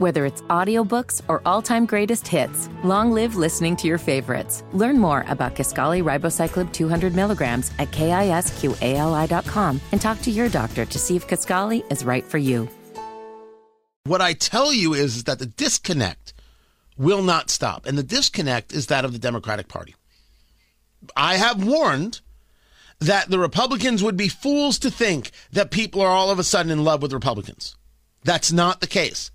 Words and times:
Whether 0.00 0.24
it's 0.24 0.40
audiobooks 0.48 1.20
or 1.28 1.42
all-time 1.44 1.84
greatest 1.84 2.26
hits, 2.26 2.70
long 2.82 3.12
live 3.12 3.36
listening 3.36 3.76
to 3.76 3.86
your 3.86 3.98
favorites. 3.98 4.64
Learn 4.72 4.98
more 4.98 5.26
about 5.28 5.54
Kisqali 5.54 6.02
Ribociclib 6.02 6.72
200 6.72 7.14
milligrams 7.14 7.70
at 7.78 7.90
kisqali.com 7.90 9.80
and 9.92 10.00
talk 10.00 10.22
to 10.22 10.30
your 10.30 10.48
doctor 10.48 10.86
to 10.86 10.98
see 10.98 11.16
if 11.16 11.28
Kisqali 11.28 11.84
is 11.92 12.02
right 12.02 12.24
for 12.24 12.38
you. 12.38 12.66
What 14.04 14.22
I 14.22 14.32
tell 14.32 14.72
you 14.72 14.94
is 14.94 15.24
that 15.24 15.38
the 15.38 15.44
disconnect 15.44 16.32
will 16.96 17.22
not 17.22 17.50
stop, 17.50 17.84
and 17.84 17.98
the 17.98 18.02
disconnect 18.02 18.72
is 18.72 18.86
that 18.86 19.04
of 19.04 19.12
the 19.12 19.18
Democratic 19.18 19.68
Party. 19.68 19.94
I 21.14 21.34
have 21.34 21.62
warned 21.62 22.22
that 23.00 23.28
the 23.28 23.38
Republicans 23.38 24.02
would 24.02 24.16
be 24.16 24.28
fools 24.28 24.78
to 24.78 24.90
think 24.90 25.30
that 25.52 25.70
people 25.70 26.00
are 26.00 26.08
all 26.08 26.30
of 26.30 26.38
a 26.38 26.44
sudden 26.44 26.72
in 26.72 26.84
love 26.84 27.02
with 27.02 27.12
Republicans. 27.12 27.76
That's 28.24 28.50
not 28.50 28.80
the 28.80 28.86
case. 28.86 29.30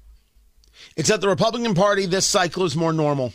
It's 0.96 1.10
that 1.10 1.21
the 1.21 1.28
Republican 1.28 1.73
Party 1.73 2.05
this 2.05 2.26
cycle 2.26 2.63
is 2.63 2.76
more 2.76 2.94
normal. 2.94 3.34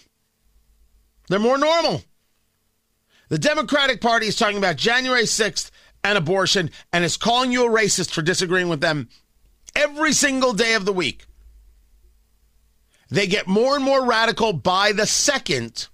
They're 1.29 1.39
more 1.39 1.59
normal. 1.59 2.03
The 3.29 3.39
Democratic 3.39 4.01
Party 4.01 4.27
is 4.27 4.37
talking 4.37 4.59
about 4.59 4.77
January 4.77 5.23
6th 5.23 5.71
and 6.03 6.19
abortion 6.19 6.71
and 6.93 7.05
is 7.05 7.17
calling 7.17 7.53
you 7.53 7.67
a 7.67 7.71
racist 7.71 8.11
for 8.11 8.23
disagreeing 8.23 8.69
with 8.69 8.81
them 8.81 9.09
every 9.77 10.13
single 10.13 10.53
day 10.53 10.75
of 10.75 10.85
the 10.85 10.93
week. 10.93 11.25
They 13.09 13.27
get 13.27 13.47
more 13.47 13.75
and 13.77 13.85
more 13.85 14.05
radical 14.05 14.53
by 14.53 14.93
the 14.93 15.07
second, 15.07 15.89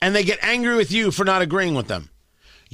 and 0.00 0.14
they 0.14 0.24
get 0.24 0.42
angry 0.42 0.74
with 0.74 0.90
you 0.90 1.10
for 1.10 1.24
not 1.24 1.42
agreeing 1.42 1.74
with 1.74 1.86
them. 1.86 2.10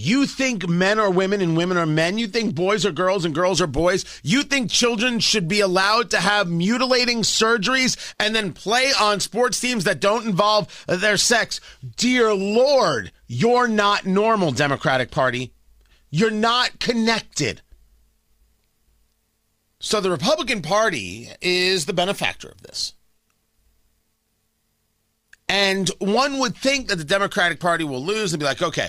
You 0.02 0.24
think 0.24 0.66
men 0.66 0.98
are 0.98 1.10
women 1.10 1.42
and 1.42 1.59
women 1.59 1.77
are 1.77 1.84
men. 1.84 2.16
You 2.16 2.27
think 2.27 2.54
boys 2.54 2.86
are 2.86 2.91
girls 2.91 3.27
and 3.27 3.34
girls 3.34 3.60
are 3.60 3.66
boys. 3.66 4.06
You 4.22 4.42
think 4.42 4.70
children 4.70 5.20
should 5.20 5.46
be 5.46 5.60
allowed 5.60 6.08
to 6.12 6.20
have 6.20 6.48
mutilating 6.48 7.18
surgeries 7.20 7.98
and 8.18 8.34
then 8.34 8.55
play 8.55 8.92
on 8.98 9.20
sports 9.20 9.60
teams 9.60 9.84
that 9.84 10.00
don't 10.00 10.25
involve 10.25 10.86
their 10.86 11.19
sex. 11.19 11.60
Dear 11.98 12.33
Lord, 12.33 13.12
you're 13.27 13.69
not 13.69 14.06
normal, 14.06 14.52
Democratic 14.52 15.10
Party. 15.10 15.52
You're 16.08 16.30
not 16.30 16.80
connected. 16.80 17.60
So 19.80 20.00
the 20.00 20.10
Republican 20.10 20.62
Party 20.62 21.28
is 21.42 21.84
the 21.84 21.92
benefactor 21.92 22.48
of 22.48 22.62
this. 22.62 22.94
And 25.47 25.91
one 25.98 26.38
would 26.38 26.56
think 26.56 26.88
that 26.88 26.97
the 26.97 27.05
Democratic 27.05 27.60
Party 27.60 27.84
will 27.84 28.03
lose 28.03 28.32
and 28.32 28.41
be 28.41 28.47
like, 28.47 28.62
okay, 28.62 28.88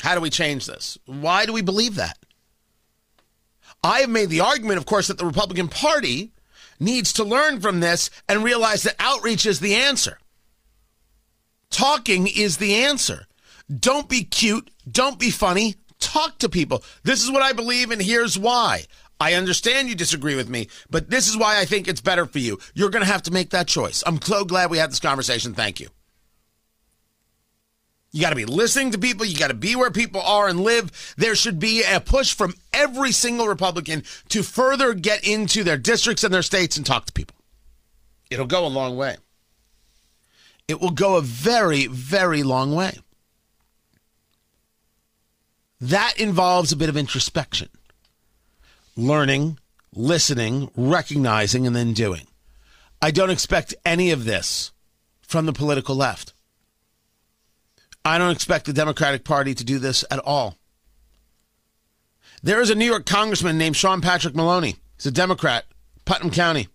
how 0.00 0.14
do 0.14 0.20
we 0.20 0.30
change 0.30 0.66
this? 0.66 0.98
Why 1.06 1.46
do 1.46 1.52
we 1.52 1.62
believe 1.62 1.96
that? 1.96 2.18
I 3.82 4.00
have 4.00 4.10
made 4.10 4.30
the 4.30 4.40
argument, 4.40 4.78
of 4.78 4.86
course, 4.86 5.08
that 5.08 5.18
the 5.18 5.26
Republican 5.26 5.68
Party 5.68 6.32
needs 6.80 7.12
to 7.14 7.24
learn 7.24 7.60
from 7.60 7.80
this 7.80 8.10
and 8.28 8.44
realize 8.44 8.82
that 8.82 8.96
outreach 8.98 9.46
is 9.46 9.60
the 9.60 9.74
answer. 9.74 10.18
Talking 11.70 12.26
is 12.26 12.56
the 12.56 12.74
answer. 12.76 13.26
Don't 13.74 14.08
be 14.08 14.24
cute. 14.24 14.70
Don't 14.90 15.18
be 15.18 15.30
funny. 15.30 15.76
Talk 15.98 16.38
to 16.38 16.48
people. 16.48 16.82
This 17.02 17.22
is 17.22 17.30
what 17.30 17.42
I 17.42 17.52
believe, 17.52 17.90
and 17.90 18.00
here's 18.00 18.38
why. 18.38 18.84
I 19.20 19.34
understand 19.34 19.88
you 19.88 19.96
disagree 19.96 20.36
with 20.36 20.48
me, 20.48 20.68
but 20.88 21.10
this 21.10 21.28
is 21.28 21.36
why 21.36 21.58
I 21.58 21.64
think 21.64 21.88
it's 21.88 22.00
better 22.00 22.24
for 22.24 22.38
you. 22.38 22.58
You're 22.74 22.90
going 22.90 23.04
to 23.04 23.10
have 23.10 23.22
to 23.24 23.32
make 23.32 23.50
that 23.50 23.66
choice. 23.66 24.04
I'm 24.06 24.22
so 24.22 24.44
glad 24.44 24.70
we 24.70 24.78
had 24.78 24.90
this 24.90 25.00
conversation. 25.00 25.54
Thank 25.54 25.80
you. 25.80 25.88
You 28.10 28.22
got 28.22 28.30
to 28.30 28.36
be 28.36 28.46
listening 28.46 28.92
to 28.92 28.98
people. 28.98 29.26
You 29.26 29.36
got 29.36 29.48
to 29.48 29.54
be 29.54 29.76
where 29.76 29.90
people 29.90 30.22
are 30.22 30.48
and 30.48 30.60
live. 30.60 31.14
There 31.18 31.34
should 31.34 31.58
be 31.58 31.82
a 31.82 32.00
push 32.00 32.34
from 32.34 32.54
every 32.72 33.12
single 33.12 33.48
Republican 33.48 34.02
to 34.30 34.42
further 34.42 34.94
get 34.94 35.26
into 35.26 35.62
their 35.62 35.76
districts 35.76 36.24
and 36.24 36.32
their 36.32 36.42
states 36.42 36.76
and 36.76 36.86
talk 36.86 37.06
to 37.06 37.12
people. 37.12 37.36
It'll 38.30 38.46
go 38.46 38.66
a 38.66 38.68
long 38.68 38.96
way. 38.96 39.16
It 40.68 40.80
will 40.80 40.90
go 40.90 41.16
a 41.16 41.22
very, 41.22 41.86
very 41.86 42.42
long 42.42 42.74
way. 42.74 42.98
That 45.80 46.18
involves 46.18 46.72
a 46.72 46.76
bit 46.76 46.88
of 46.88 46.96
introspection, 46.96 47.68
learning, 48.96 49.58
listening, 49.94 50.70
recognizing, 50.76 51.66
and 51.66 51.76
then 51.76 51.92
doing. 51.92 52.26
I 53.00 53.12
don't 53.12 53.30
expect 53.30 53.74
any 53.84 54.10
of 54.10 54.24
this 54.24 54.72
from 55.22 55.46
the 55.46 55.52
political 55.52 55.94
left. 55.94 56.32
I 58.08 58.16
don't 58.16 58.32
expect 58.32 58.64
the 58.64 58.72
Democratic 58.72 59.22
Party 59.22 59.54
to 59.54 59.64
do 59.64 59.78
this 59.78 60.04
at 60.10 60.18
all. 60.20 60.56
There 62.42 62.60
is 62.60 62.70
a 62.70 62.74
New 62.74 62.86
York 62.86 63.04
congressman 63.04 63.58
named 63.58 63.76
Sean 63.76 64.00
Patrick 64.00 64.34
Maloney. 64.34 64.76
He's 64.96 65.06
a 65.06 65.10
Democrat, 65.10 65.66
Putnam 66.06 66.30
County. 66.30 66.68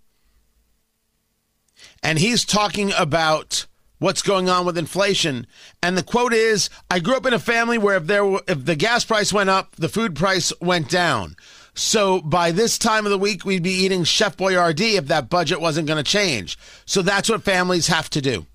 And 2.04 2.20
he's 2.20 2.46
talking 2.46 2.92
about 2.98 3.66
what's 3.98 4.22
going 4.22 4.48
on 4.48 4.66
with 4.66 4.78
inflation. 4.78 5.48
And 5.82 5.98
the 5.98 6.04
quote 6.04 6.34
is 6.34 6.70
I 6.92 7.00
grew 7.00 7.16
up 7.16 7.26
in 7.26 7.34
a 7.34 7.40
family 7.40 7.80
where 7.80 7.98
if 7.98 8.06
there 8.06 8.26
were, 8.26 8.42
if 8.48 8.66
the 8.66 8.76
gas 8.76 9.04
price 9.04 9.34
went 9.34 9.50
up, 9.50 9.76
the 9.78 9.90
food 9.90 10.16
price 10.16 10.54
went 10.62 10.90
down. 10.90 11.36
So 11.74 12.22
by 12.22 12.52
this 12.52 12.78
time 12.78 13.06
of 13.06 13.12
the 13.12 13.18
week, 13.18 13.44
we'd 13.44 13.64
be 13.64 13.72
eating 13.72 14.04
Chef 14.04 14.38
Boyardee 14.38 14.98
if 14.98 15.08
that 15.08 15.30
budget 15.30 15.60
wasn't 15.60 15.88
going 15.88 16.04
to 16.04 16.10
change. 16.10 16.60
So 16.86 17.02
that's 17.02 17.30
what 17.30 17.44
families 17.44 17.88
have 17.88 18.10
to 18.12 18.22
do. 18.22 18.46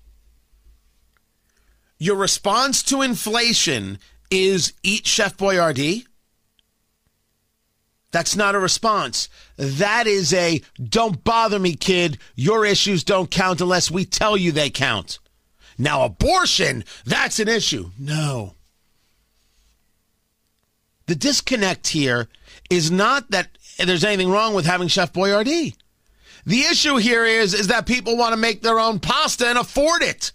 Your 1.99 2.15
response 2.15 2.81
to 2.83 3.01
inflation 3.01 3.99
is 4.31 4.73
eat 4.83 5.05
Chef 5.05 5.35
Boyardee? 5.35 6.05
That's 8.11 8.35
not 8.35 8.55
a 8.55 8.59
response. 8.59 9.29
That 9.57 10.07
is 10.07 10.33
a 10.33 10.61
don't 10.81 11.23
bother 11.23 11.59
me, 11.59 11.75
kid. 11.75 12.17
Your 12.35 12.65
issues 12.65 13.03
don't 13.03 13.29
count 13.29 13.61
unless 13.61 13.91
we 13.91 14.05
tell 14.05 14.35
you 14.35 14.51
they 14.51 14.69
count. 14.69 15.19
Now, 15.77 16.03
abortion, 16.03 16.83
that's 17.05 17.39
an 17.39 17.47
issue. 17.47 17.91
No. 17.99 18.55
The 21.05 21.15
disconnect 21.15 21.87
here 21.89 22.29
is 22.69 22.89
not 22.89 23.31
that 23.31 23.49
there's 23.77 24.03
anything 24.03 24.29
wrong 24.29 24.53
with 24.53 24.65
having 24.65 24.87
Chef 24.87 25.13
Boyardee. 25.13 25.75
The 26.45 26.61
issue 26.61 26.95
here 26.95 27.25
is, 27.25 27.53
is 27.53 27.67
that 27.67 27.85
people 27.85 28.17
want 28.17 28.33
to 28.33 28.37
make 28.37 28.61
their 28.61 28.79
own 28.79 28.99
pasta 28.99 29.47
and 29.47 29.57
afford 29.57 30.01
it. 30.01 30.31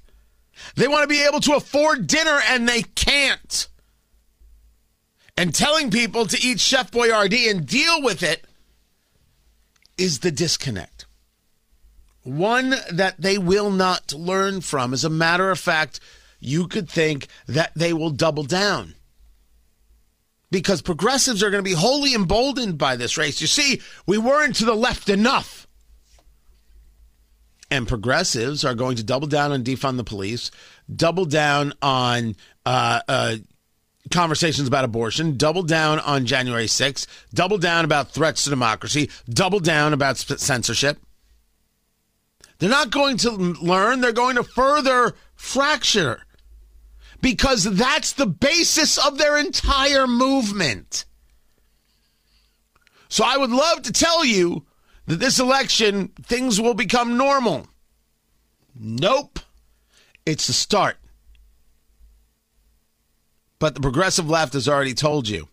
They 0.77 0.89
want 0.89 1.03
to 1.03 1.09
be 1.09 1.25
able 1.25 1.41
to 1.41 1.55
afford 1.55 2.07
dinner 2.07 2.41
and 2.49 2.69
they 2.69 2.83
can't. 2.83 3.69
And 5.37 5.55
telling 5.55 5.91
people 5.91 6.27
to 6.27 6.41
eat 6.41 6.61
Chef 6.61 6.91
Boyardee 6.91 7.51
and 7.51 7.67
deal 7.67 8.03
with 8.03 8.23
it 8.23 8.47
is 9.99 10.21
the 10.21 10.31
disconnect. 10.31 11.07
One 12.23 12.75
that 12.91 13.21
they 13.21 13.37
will 13.37 13.71
not 13.71 14.13
learn 14.13 14.61
from. 14.61 14.93
As 14.93 15.05
a 15.05 15.11
matter 15.11 15.51
of 15.51 15.59
fact, 15.59 16.01
you 16.41 16.69
could 16.69 16.89
think 16.89 17.27
that 17.47 17.73
they 17.75 17.93
will 17.93 18.11
double 18.11 18.45
down. 18.45 18.95
Because 20.51 20.83
progressives 20.83 21.43
are 21.43 21.51
going 21.51 21.63
to 21.63 21.69
be 21.69 21.77
wholly 21.77 22.15
emboldened 22.15 22.79
by 22.79 22.97
this 22.97 23.19
race. 23.19 23.41
You 23.41 23.47
see, 23.47 23.81
we 24.07 24.19
weren't 24.19 24.55
to 24.57 24.65
the 24.65 24.75
left 24.75 25.09
enough. 25.09 25.67
And 27.75 27.89
progressives 27.89 28.65
are 28.65 28.77
going 28.77 28.95
to 28.99 29.03
double 29.03 29.27
down 29.27 29.51
on 29.51 29.65
defund 29.65 29.97
the 29.97 30.05
police, 30.05 30.53
double 30.95 31.25
down 31.25 31.73
on 31.83 32.37
uh, 32.65 33.01
uh, 33.09 33.37
conversations 34.12 34.69
about 34.69 34.85
abortion, 34.85 35.37
double 35.37 35.65
down 35.65 35.99
on 35.99 36.25
January 36.25 36.67
6th, 36.67 37.09
double 37.34 37.59
down 37.59 37.84
about 37.84 38.13
threats 38.13 38.45
to 38.45 38.51
democracy, 38.51 39.11
double 39.29 39.59
down 39.59 39.93
about 39.93 40.19
censorship. 40.19 40.99
They're 42.61 42.71
not 42.71 42.93
going 42.93 43.17
to 43.19 43.33
learn, 43.33 44.01
they're 44.01 44.13
going 44.13 44.37
to 44.37 44.45
further 44.45 45.13
fracture 45.34 46.23
because 47.21 47.65
that's 47.65 48.13
the 48.13 48.27
basis 48.27 49.05
of 49.05 49.19
their 49.19 49.37
entire 49.37 50.07
movement. 50.07 51.07
So 53.09 53.25
I 53.27 53.37
would 53.37 53.51
love 53.51 53.83
to 53.83 53.93
tell 53.93 54.25
you 54.25 54.65
that 55.07 55.21
this 55.21 55.39
election, 55.39 56.09
things 56.22 56.60
will 56.60 56.75
become 56.75 57.16
normal. 57.16 57.66
Nope. 58.74 59.38
It's 60.26 60.47
the 60.47 60.53
start. 60.53 60.97
But 63.59 63.74
the 63.74 63.80
progressive 63.80 64.28
left 64.28 64.54
has 64.54 64.68
already 64.68 64.94
told 64.94 65.28
you, 65.28 65.48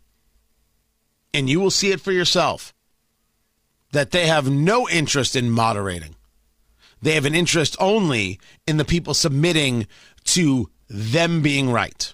and 1.33 1.49
you 1.49 1.59
will 1.59 1.71
see 1.71 1.91
it 1.91 2.01
for 2.01 2.11
yourself, 2.11 2.73
that 3.91 4.11
they 4.11 4.27
have 4.27 4.49
no 4.49 4.89
interest 4.89 5.35
in 5.35 5.49
moderating. 5.49 6.15
They 7.01 7.13
have 7.13 7.25
an 7.25 7.35
interest 7.35 7.75
only 7.79 8.39
in 8.67 8.77
the 8.77 8.85
people 8.85 9.13
submitting 9.13 9.87
to 10.25 10.69
them 10.89 11.41
being 11.41 11.69
right. 11.69 12.13